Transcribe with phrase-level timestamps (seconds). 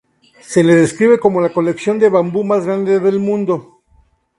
[0.39, 3.83] Se la describe como la colección de bambú más grande del mundo.